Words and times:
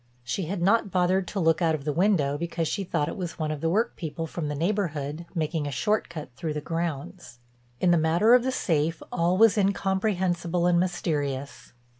She 0.23 0.45
had 0.45 0.63
not 0.63 0.89
bothered 0.89 1.27
to 1.27 1.39
look 1.39 1.61
out 1.61 1.75
of 1.75 1.83
the 1.85 1.93
window 1.93 2.35
because 2.35 2.67
she 2.67 2.83
thought 2.83 3.07
it 3.07 3.15
was 3.17 3.37
one 3.37 3.51
of 3.51 3.61
the 3.61 3.69
work 3.69 3.95
people 3.95 4.25
from 4.25 4.47
the 4.47 4.55
neighborhood, 4.55 5.27
making 5.35 5.67
a 5.67 5.71
short 5.71 6.09
cut 6.09 6.31
through 6.35 6.53
the 6.53 6.59
grounds. 6.59 7.37
In 7.79 7.91
the 7.91 7.97
matter 7.99 8.33
of 8.33 8.41
the 8.41 8.51
safe 8.51 9.03
all 9.11 9.37
was 9.37 9.59
incomprehensible 9.59 10.65
and 10.65 10.79
mysterious. 10.79 11.73